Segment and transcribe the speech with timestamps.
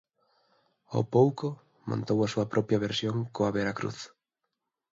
[0.93, 1.47] Ao pouco,
[1.89, 3.99] montou a súa propia versión coa Veracruz.